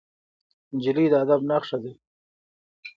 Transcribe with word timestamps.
نجلۍ 0.75 1.05
د 1.11 1.13
ادب 1.23 1.41
نښه 1.49 1.77
ده. 1.83 1.91